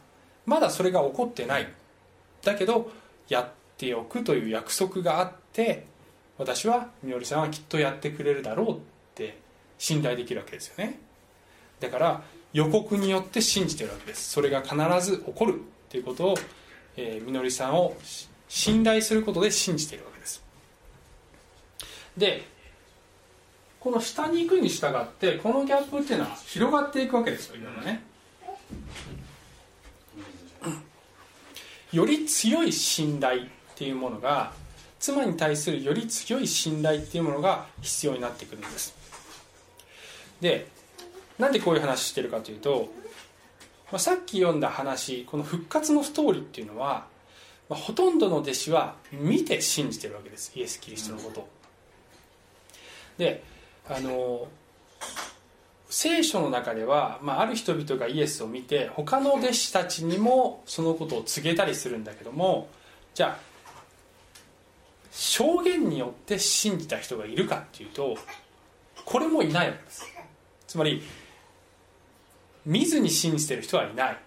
[0.45, 1.67] まだそれが起こってない。
[2.43, 2.91] だけど
[3.29, 5.85] やっておくという約束があって
[6.37, 8.79] 私はみのりさんはきっとやってくれるだろうっ
[9.15, 9.37] て
[9.77, 10.99] 信頼できるわけですよね。
[11.79, 14.31] だから予告によって信じてるわけです。
[14.31, 16.35] それが必ず起こるということを、
[16.95, 17.95] え、みのりさんを
[18.47, 20.43] 信頼することで信じているわけです。
[22.17, 22.47] で
[23.85, 28.01] この下に行くに従ってこのギャップっていうのは広がっていくわけですよいろいろね。
[31.91, 33.45] より強い信頼っ
[33.75, 34.53] ていうものが
[34.99, 38.95] 妻に対するより強い信頼っていうものが必要になってくるんです。
[40.41, 40.67] で
[41.37, 42.89] なんでこういう話してるかというと、
[43.91, 47.05] まあ、さっき読んだ話この復活のストーリーっていうのは、
[47.69, 51.47] まあ、ほとんどの弟子は見て信じてるわけですイエス・キリストのこと
[53.19, 53.53] で
[53.87, 54.47] あの
[55.89, 62.67] 聖書の中では、まあ、ある人々がイエスを見て他の弟子たちにもそのことを告げたりするんだけども
[63.13, 63.55] じゃあ
[65.11, 68.17] 証言によって信じた人がいるかっていうと
[69.05, 70.05] これもいないわけです。
[70.67, 71.03] つまり
[72.65, 74.17] 見ずに信じてる人はいない。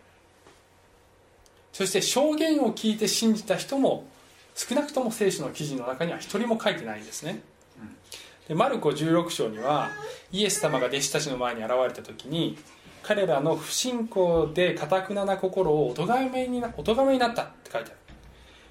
[1.73, 4.07] そして証言を聞いて信じた人も
[4.55, 7.43] 少なくとも聖書の記事の中には一人も書いてないんですね。
[8.49, 9.91] でマルコ16章には
[10.33, 12.59] イエス様が弟子たちの前に現れた時に
[13.03, 17.99] 彼らの不信仰でかたくなな心をお咎めになお咎めになったって書いてある。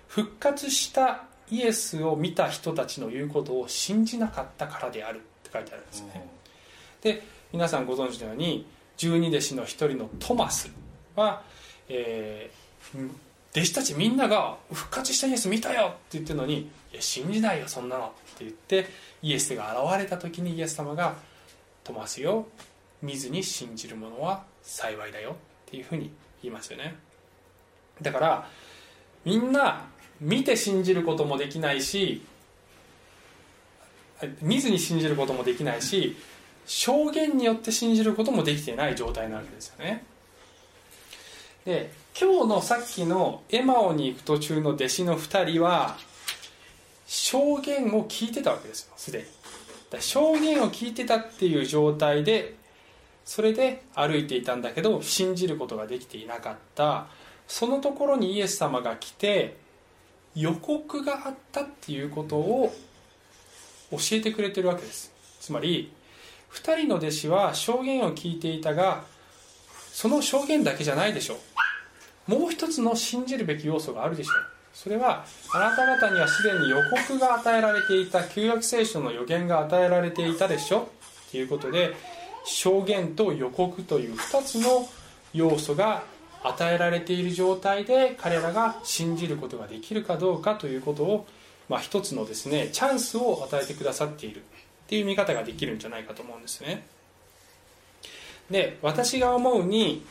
[0.07, 6.27] 復活したイエスを見た人たちの言うことを信じなかったからであるって書いてあるんですね。
[7.01, 8.65] で皆さんご存知のように
[8.97, 10.69] 十二弟子の一人のトマス
[11.15, 11.41] は、
[11.87, 13.09] えー、
[13.51, 18.87] 弟子たちみんなが復活したイエス見たよって言ってるのにいや信じないよそんなのって言って
[19.21, 21.15] イエスが現れた時にイエス様が
[21.83, 22.47] 「トマスよ
[23.01, 25.35] 見ずに信じる者は幸いだよ」
[25.67, 26.95] っていうふうに言いますよね。
[28.01, 28.49] だから
[29.25, 29.85] みんな
[30.19, 32.21] 見て信じることもできないし
[34.41, 36.15] 見ずに信じることもできないし
[36.65, 40.05] 証言によって信じることもできてない状態なわけですよね。
[41.65, 45.97] で今日のさっきのエマオに行く途中の弟子の2人は
[47.07, 49.25] 証言を聞いてたわけですよすでに。
[49.89, 52.55] だ証言を聞いてたっていう状態で
[53.25, 57.07] それで歩いていたんだけど信じることができていなかった。
[57.47, 59.55] そのところにイエス様が来て
[60.35, 62.73] 予告があったっていうことを
[63.91, 65.13] 教えてくれてるわけです。
[65.39, 65.91] つまり
[66.51, 69.05] 2人の弟子は証言を聞いていたが
[69.93, 71.37] その証言だけじゃないでしょ
[72.27, 72.31] う。
[72.31, 74.56] もう一つの信じるべき要素があるでしょう。
[74.77, 80.87] それはあなた方にはすでに予告が与えられていた旧約聖書の予言が与えられていたでしょ？
[81.31, 81.95] ということで
[82.45, 84.87] 証言と予告という2つの
[85.33, 86.03] 要素が
[86.43, 91.25] 与えられている状態で彼らが信じることができるかどうかということを、
[91.69, 94.41] まあ、一つのですねチャンスを与えてくださっている。
[94.41, 94.41] っ
[94.87, 96.85] ていう見方ができるんじゃないかと思うんですね。
[98.51, 100.05] で私が思うに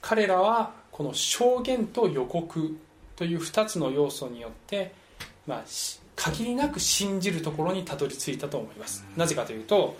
[0.00, 2.78] 彼らはこの証言と予告
[3.16, 4.92] という2つの要素によって、
[5.46, 5.64] まあ、
[6.14, 9.04] 限りなく信じるところにたどり着いたと思います。
[9.16, 9.96] なぜかというと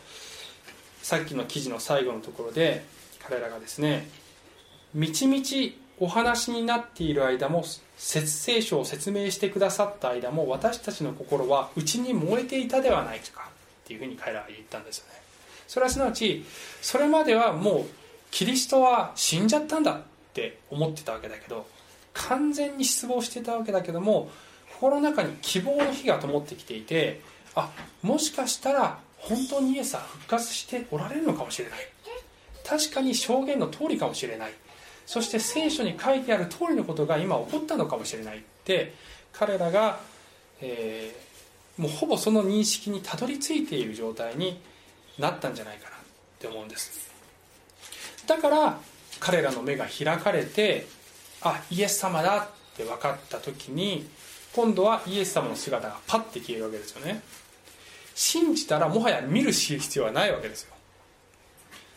[1.03, 2.85] さっきの記事の最後のところで
[3.23, 4.09] 彼らがですね
[4.95, 7.65] みちみちお話になっている間も
[7.97, 13.51] 聖書を説明してくださった間も私たちの心は内に燃えていたではないか
[13.85, 15.13] っていうふうに彼らは言ったんですよね。
[15.67, 16.45] それはすなわち
[16.83, 17.85] それまではもう
[18.31, 20.03] キリストは死んじゃったんだっ
[20.35, 21.67] て思ってたわけだけど
[22.29, 24.31] 完全に失望してたわけだけども
[24.75, 27.21] 心の中に希望の火が灯ってきていて
[27.55, 27.71] あ
[28.03, 31.79] もしかしたら本当にイエスは復活しておられるのかもしれない。
[32.65, 34.53] 確かに証言の通りかもしれない。
[35.07, 38.39] そして聖書に書いてある通りのことが今起こったのかもしれない。
[38.39, 38.95] って
[39.33, 40.01] 彼らが、
[40.61, 44.61] えー、もうほぼその認識にたどり着いている状態に
[45.19, 45.99] なったんじゃないかなっ
[46.39, 47.11] て思うんです。
[48.27, 48.79] だから
[49.21, 50.87] 彼らの目が開かれて
[51.49, 54.09] あイエス様だって分かった時に
[54.55, 57.23] 今度はイエス様の姿がパッて消えるわけですよね。
[58.15, 60.75] 信じたらもはや見る必要はないわけですよ。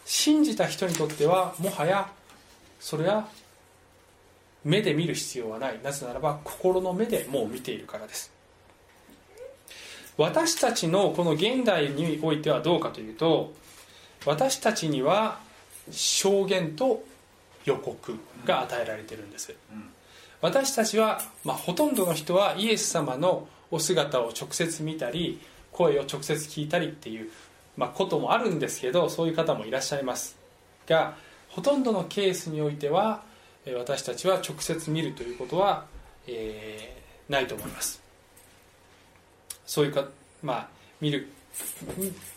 [0.06, 2.10] 信じた人にとってはもはや
[2.80, 3.28] それは
[4.66, 5.80] 目で見る必要はない。
[5.82, 8.32] なぜならば心の目でもう見ているからです。
[10.18, 13.54] 私たちのこの現代においてはどうかというと
[14.26, 15.40] 私たちには
[15.92, 17.04] 証言と
[17.66, 19.54] 予告が与えられてるんです、
[20.42, 25.40] 私たちは、まあ、ほとんどの人はイエス様のお姿を直接見たり
[25.72, 27.30] 声を直接聞いたりっていう、
[27.78, 30.38] まあ、こともあるんですけどそういう方もいらっしゃいます
[30.88, 31.16] が
[31.50, 33.22] ほとんどのケースにおいては
[33.78, 35.86] 私たちは直接見るということは、
[36.28, 38.02] えー、ないと思います。
[39.66, 40.06] そういうか
[40.42, 40.68] まあ
[41.02, 41.28] 見る。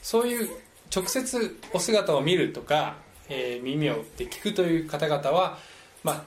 [0.02, 0.50] そういう
[0.94, 2.96] 直接お姿を見るとか
[3.28, 5.58] えー耳を打って聞くという方々は、
[6.04, 6.24] まあ、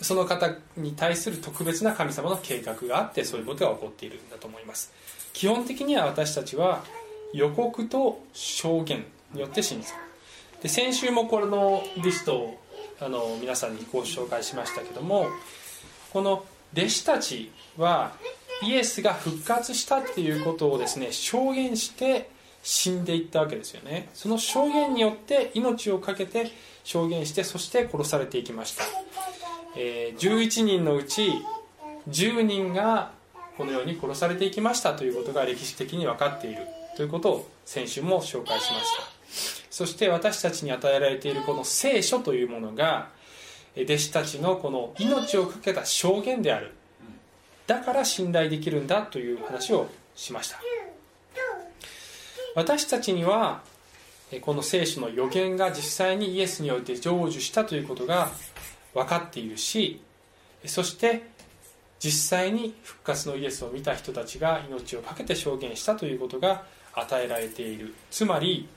[0.00, 4.92] その方に対する特別な神様の計画があってそういうことが起こっているんだと思います。
[5.32, 6.84] 基本的には私たちは
[7.32, 9.94] 予告と証言によって信じる。
[10.62, 12.60] で先週もこれのリストを
[13.00, 15.26] あの皆さんにご紹介しましたけども
[16.12, 18.12] この弟子たちは
[18.62, 22.30] イエスが復活したっていうことをですね証言して
[22.64, 24.08] 死んでいったわけですよね。
[24.14, 26.50] その証言によって命を懸けて
[26.82, 28.84] 証言してそして殺されていきました、
[29.76, 31.30] えー11人のうち
[32.08, 33.12] 10人が
[33.56, 34.94] このように殺されていきました。
[34.94, 36.66] ということが歴史的に分かっている。
[36.96, 39.02] ということを先週も紹介しました。
[39.70, 43.08] そして私たちに与えられているこの聖書というものが
[43.76, 46.72] 弟子たちのこの命を懸けた証言である。
[47.66, 50.60] だから信頼できるんだという話をしました。
[52.54, 53.62] 私たちには
[54.40, 58.30] この聖書の予言が実際にイエスにおいて成就したということが
[58.94, 60.00] 分かっているし
[60.66, 61.34] そして
[61.98, 67.94] 実際に復活のイエスを見た人たちが命を懸けて証言したということが与えられている。
[68.10, 68.68] つまり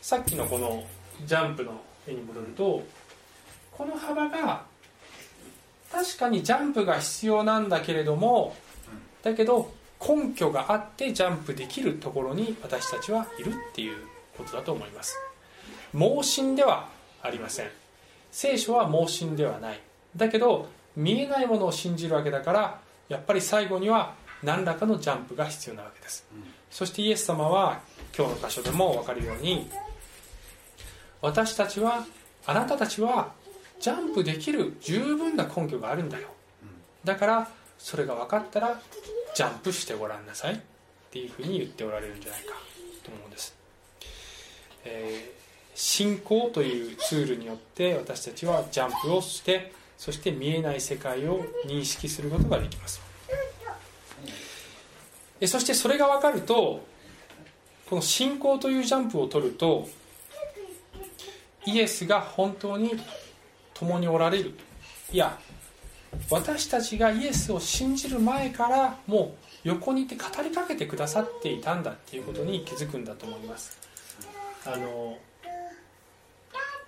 [0.00, 0.84] さっきのこの
[1.24, 2.84] ジャンプの絵に戻ると
[3.72, 4.64] この幅が
[5.90, 8.54] 確かにジャンプが必要なんだけれども
[9.22, 13.96] だけど根拠があってジャンプできるところに私たちはいるっていう
[14.36, 15.16] ことだと思います。
[15.92, 16.88] 盲信では
[17.22, 17.70] ありません。
[18.30, 19.80] 聖書は盲信ではない。
[20.14, 26.26] だけど見えないものを信じるわけだからやっぱり最後には何らかのジャンプが必要なわけです、
[26.70, 27.80] そしてイエス様は
[28.16, 29.68] 今日の箇所でも分かるように
[31.20, 32.06] 私たちは
[32.46, 33.32] あなたたちは
[33.80, 36.28] ジャンプできる十分な根拠があるんだよ。
[37.04, 38.80] だからそれが分かったら
[39.34, 40.58] ジャンプしてごらんなさいっ
[41.10, 42.54] ていうふうに言っておられるんじゃないか
[43.04, 43.56] と思うんです、
[44.84, 45.38] えー
[45.80, 53.00] 信仰というツールによって私たちはジャンプをしてそして見えない世界を認識することができます。
[55.46, 56.84] そしてそれが分かると
[57.88, 59.88] この信仰というジャンプを取ると
[61.64, 62.98] イエスが本当に
[63.72, 64.54] 共におられる。
[65.12, 65.38] いや
[66.30, 73.78] 私たちがイエスを信じる前からもう横にいて語りかけてくださっていたんだっていうことに気づくんだと思います。
[74.66, 75.18] あの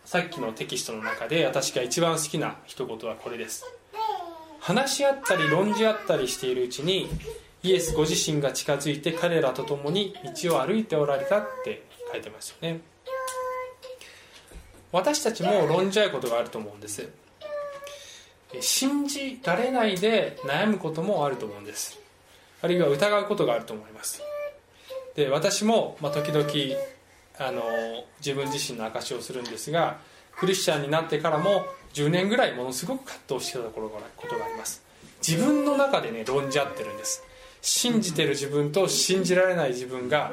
[0.05, 3.65] さっきのテキストの中で私が一番好きな一言はこれです。
[4.61, 7.09] 話し合ったり論じ合ったりしているうちに
[7.63, 12.81] イエスご自身が近づいて彼らと共に道を歩いておられたって書いてますよね。
[14.93, 17.09] 私たちも論じ合うことがあると思うんです。
[18.61, 21.99] 信じられないで悩むこともあると思うんです。
[22.63, 24.23] あるいは疑うことがあると思います。
[25.15, 26.47] で私も、ま、時々
[27.39, 27.63] あの
[28.19, 29.99] 自分自身の証しをするんですが
[30.37, 33.81] クリスチャンになってからも10年ぐらいものすごく葛藤してたこ
[34.29, 34.83] とがあります。
[35.27, 37.23] 自分の中でね論じ合ってるんです。
[37.63, 40.33] 信じてる自分と信じられない自分が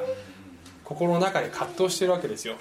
[0.84, 2.54] 心の中で葛藤してるわけですよ。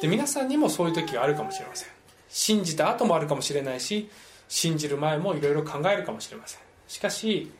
[0.00, 1.88] で皆さんにもそういう時があるかもしれません。
[2.28, 4.08] 信じた後もあるかもしれないし
[4.48, 6.60] 信じる前もいろいろ考えるかもしれません。
[6.88, 7.52] しかし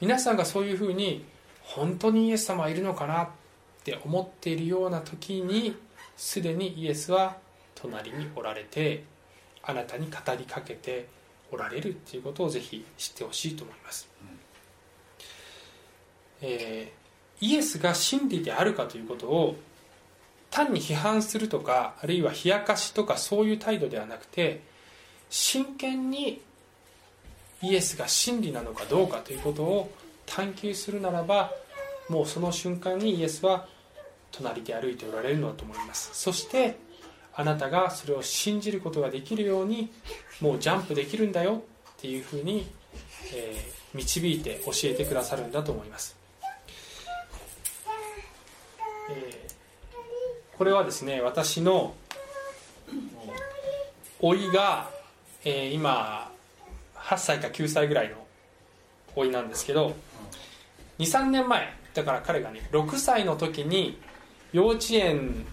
[0.00, 1.24] 皆さんがそういうふうに
[1.62, 3.28] 本当にイエス様はいるのかなっ
[3.84, 5.74] て思っているような時に
[6.16, 7.36] すでにイエスは
[7.74, 9.04] 隣におられて
[9.62, 11.08] あなたに語りかけて
[11.50, 14.08] おられるっていうことをぜひ知ってほしいと思います、
[16.42, 19.56] えー、イエスが真理であるかということを
[20.54, 24.62] 単に批判するとかあるいは冷やかしとかそういう態度ではなくて
[25.28, 26.40] 真剣に
[27.60, 29.90] イエスが真理なのかどうかということを
[30.26, 31.50] 探求するならば
[32.08, 33.66] もうその瞬間にイエスは
[34.30, 36.10] 隣で歩いておられるのだと思います。
[36.12, 36.76] そして
[37.34, 39.90] あなたがそれを信じることができるように
[40.40, 42.70] もうジャンプできるんだよっていうふうに、
[43.34, 46.16] えー、導いて教えてくださるんだと思います、
[49.10, 49.54] えー、
[50.56, 51.94] これはですね私の
[54.20, 54.90] 甥いが、
[55.44, 56.30] えー、今
[56.96, 58.16] 8歳か9歳ぐらいの
[59.16, 59.94] 甥なんですけど
[60.98, 63.98] 23年前だから彼がね6歳の時に
[64.52, 65.44] 幼稚園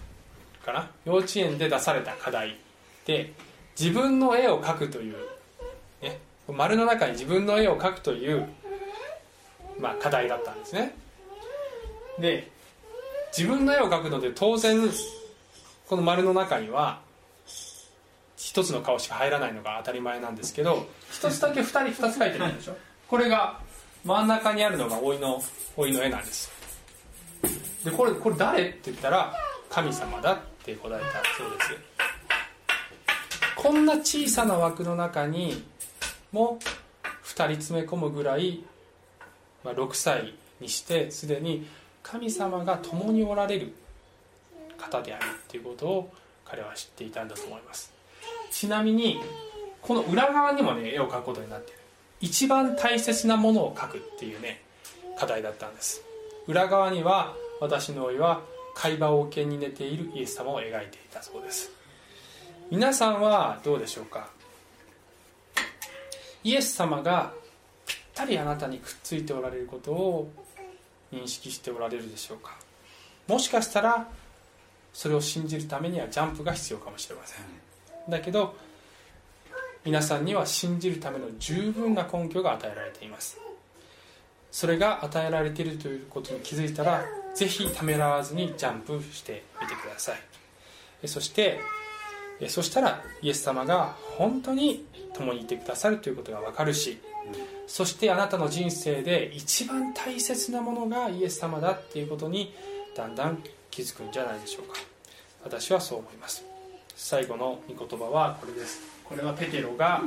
[0.64, 2.56] かな幼稚園で出された課題
[3.04, 3.32] で
[3.78, 5.16] 自分の絵を描くという、
[6.00, 8.48] ね、丸の中に自分の絵を描くという、
[9.80, 10.94] まあ、課題だったんですね。
[12.18, 12.51] で
[13.36, 14.78] 自分の絵を描くので当然
[15.88, 17.00] この丸の中には
[18.36, 22.76] 一つの顔しか入らないのが当たり前なんですけど一つだけ二人二つ描いてるんでしょ？
[23.08, 23.60] これが
[24.04, 25.42] 真ん中にあるのが老いの
[25.76, 26.50] 老いの絵なんです
[27.84, 28.68] でこれこれ誰？
[28.68, 29.32] って言ったら
[29.70, 31.06] 神様だって答えた
[31.36, 31.70] そうです
[33.56, 35.64] こんな小さな枠の中に
[36.32, 36.58] も
[37.24, 38.64] 2人詰め込むぐらい、
[39.64, 41.66] まあ、6歳にしてすでに
[42.02, 43.72] 神様が共におられる
[44.78, 46.12] 方であるっていうことを
[46.44, 47.92] 彼は知っていたんだと思います。
[48.50, 49.20] ちなみに
[49.80, 51.78] この裏側にもね絵を描くことになってる。
[52.20, 54.62] 一番大切なものを描くっていうね
[55.18, 56.02] 課題だったんです。
[56.46, 58.40] 裏側には私の老いは
[58.74, 61.70] 海馬王犬に寝ているイエス様を描いていたそうです。
[62.70, 64.28] 皆さんはどうでしょうか？
[66.44, 67.32] イエス様が
[67.86, 70.32] ぴったりあなたにくっついておられることを
[71.12, 72.56] 認識しておられるでしょうか？
[73.28, 74.08] もしかしたら
[74.92, 77.44] それを信じるためにはジャンプが必要かもしれません。
[78.08, 78.56] だけど
[79.84, 83.38] 皆さんには信じるための十分な根拠が与えられています。
[84.50, 87.04] それが与えられているということに気づいたら
[87.34, 91.08] ぜひためらわずにジャンプしてみてください。
[91.08, 91.58] そして
[92.48, 94.84] そしたらイエス様が本当に
[95.14, 97.00] 共にいてくださるということが分かるし
[97.66, 102.52] そしてあなたの人生で一番大切なものがイエス様だっていうことに
[102.94, 104.78] だんだん気づくんじゃないでしょうか。
[105.44, 106.44] 私はそう思います。
[106.94, 108.80] 最後の御言葉はこれです。
[109.04, 110.02] これはペテロが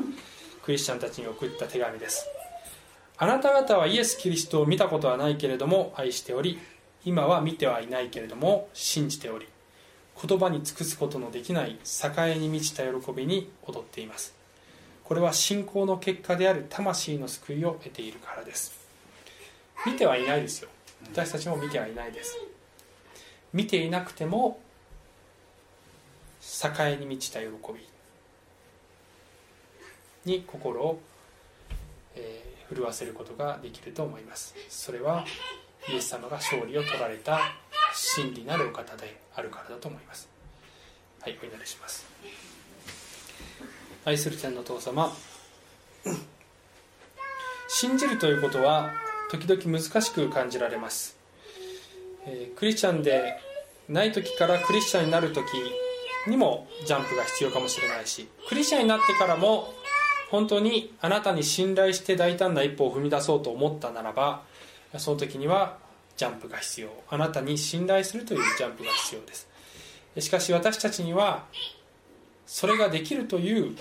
[0.63, 2.26] クリスチャンたちに送った手紙です。
[3.18, 6.59] あなた方はイエス・キリストを見たことはないけれども愛しており
[7.05, 9.47] 今は見てはいないけれども信じており
[10.22, 14.35] 言葉に尽くすことのできない栄えに満ちた喜びに踊っています。
[15.06, 18.74] これは信仰の結果である魂の救いを得ているからです。
[19.86, 20.70] 見てはいないですよ。
[21.14, 22.36] 私たちも見てはいないです。
[23.53, 24.60] 見ていなくても
[26.41, 27.88] 栄に満ちた喜び。
[30.26, 30.99] に心を、
[32.16, 34.56] えー、震わせることができると思います。
[34.70, 35.24] それは
[35.88, 37.39] イエス様が勝利を取られた
[37.93, 40.28] 真理なるお方であるからだと思います。
[41.22, 42.55] はいお祈りします。
[44.06, 45.12] 愛する天の父様。
[47.68, 48.93] 信じるということは
[49.32, 51.18] 時々難しく感じられます、
[52.26, 53.39] えー、クリスチャンで
[53.89, 55.45] ない時からクリスチャンになる時
[56.28, 59.74] にもジャンプが必要かもしれないしクリスチャンになってからも
[60.30, 64.43] 本当にあなたに信頼して大胆な一歩を踏み出そうと思ったならば
[64.97, 65.78] その時には
[66.18, 66.89] ジャンプが必要。
[67.10, 69.49] あなたに信頼するというジャンプが必要です。
[70.20, 71.43] しかし私たちには
[72.46, 73.76] それができるという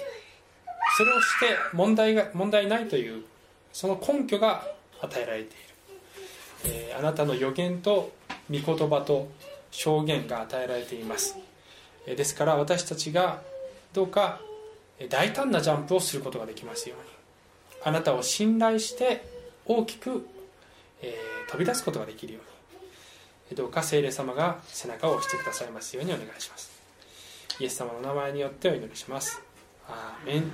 [0.97, 3.25] それをして問題が問題ないという
[3.73, 4.67] その根拠が
[5.01, 5.55] 与えられている、
[6.67, 8.13] えー、あなたの予言と
[8.51, 9.29] 御言葉と
[9.71, 11.37] 証言が与えられています。
[12.07, 13.43] えですから私たちが
[13.93, 14.41] どうか
[15.09, 17.05] 大胆なジャンプをすることができますように。
[17.83, 19.27] あなたを信頼して
[19.67, 20.27] 大きく、
[21.03, 22.43] えー、飛び出すことができるよう
[23.53, 23.57] に。
[23.57, 26.74] どうか聖霊様が背中を押してくださいますようにお願いします。
[27.61, 29.41] イエス様の名前によってお祈りします。
[29.89, 30.45] アーメン。